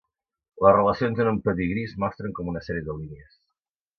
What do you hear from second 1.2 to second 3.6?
en un pedigrí es mostren com una sèrie de línies.